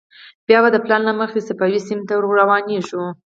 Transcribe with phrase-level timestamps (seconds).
[0.47, 3.03] بیا به د پلان له مخې صفوي سیمې ته روانېږو.